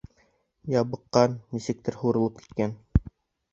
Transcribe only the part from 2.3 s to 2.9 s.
киткән.